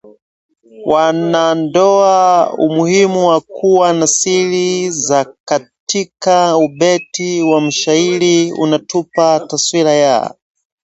wanandoa 0.85 2.49
umuhimu 2.57 3.27
wa 3.27 3.41
kuwa 3.41 3.93
na 3.93 4.07
siri 4.07 4.89
za 4.89 5.33
Katika 5.45 6.57
ubeti 6.57 7.41
wa 7.41 7.61
mshairi 7.61 8.51
anatupa 8.63 9.39
taswira 9.49 9.91
ya 9.91 10.35